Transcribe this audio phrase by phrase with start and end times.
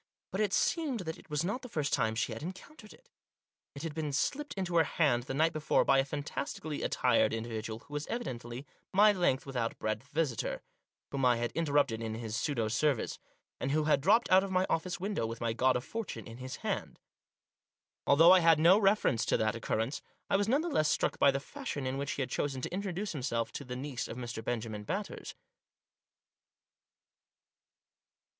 [0.31, 3.07] But it seemed that it was not the first time she had en countered it.
[3.75, 7.81] It had been slipped into her hand the night before by a fantastically attired individual
[7.81, 8.99] who was evidently Digitized by MY CLIENT— A^TD HER FRIEND.
[9.13, 10.61] 185 my length without breadth visitor,
[11.11, 13.19] whom I had in terrupted in his pseudo service,
[13.59, 16.37] and who had dropped out of my office window with my God of Fortune in
[16.37, 16.99] his hand.
[18.07, 21.19] Although I made no reference to that occur rence, I was none the less struck
[21.19, 24.17] by the fashion in which he had chosen to introduce himself to the niece of
[24.17, 24.43] Mr.
[24.43, 25.35] Benjamin Batters.